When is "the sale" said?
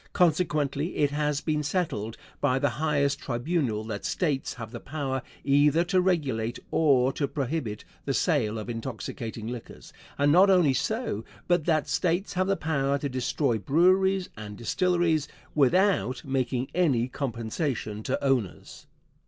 8.05-8.57